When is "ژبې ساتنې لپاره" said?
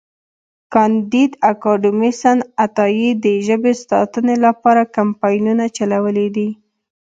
3.47-4.81